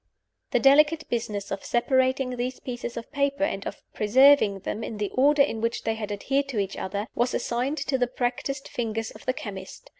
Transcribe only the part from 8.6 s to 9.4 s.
fingers of the